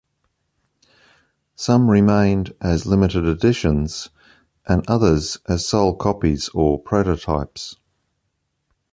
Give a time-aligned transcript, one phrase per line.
[1.55, 4.09] Some remained as limited editions,
[4.65, 7.75] and others as sole copies or prototypes.